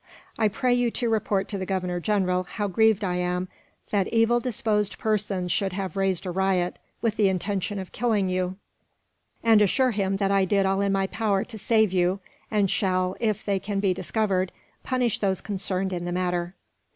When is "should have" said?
5.51-5.95